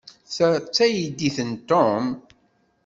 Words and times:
Ta 0.35 0.47
d 0.63 0.65
taydit 0.75 1.37
n 1.49 1.51
Tom? 1.69 2.05